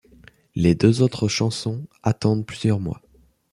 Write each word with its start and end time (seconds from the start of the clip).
Les 0.55 0.73
deux 0.73 1.03
autres 1.03 1.27
chansons 1.27 1.85
attendent 2.01 2.47
plusieurs 2.47 2.79
mois. 2.79 3.03